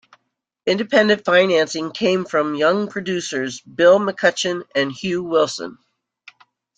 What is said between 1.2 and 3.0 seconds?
financing came from young